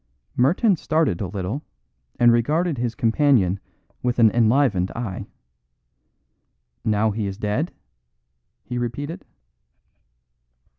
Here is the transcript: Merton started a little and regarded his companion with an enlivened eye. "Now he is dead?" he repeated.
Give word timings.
Merton 0.35 0.77
started 0.77 1.21
a 1.21 1.27
little 1.27 1.61
and 2.19 2.31
regarded 2.31 2.79
his 2.79 2.95
companion 2.95 3.59
with 4.01 4.17
an 4.17 4.31
enlivened 4.31 4.89
eye. 4.95 5.27
"Now 6.83 7.11
he 7.11 7.27
is 7.27 7.37
dead?" 7.37 7.71
he 8.63 8.79
repeated. 8.79 9.23